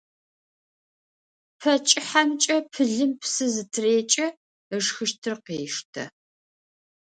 Пэ 1.59 1.73
кӏыхьэмкӏэ 1.85 2.57
пылым 2.71 3.11
псы 3.19 3.45
зытырекӏэ, 3.53 4.27
ышхыщтыр 4.77 5.35
къештэ. 5.45 6.03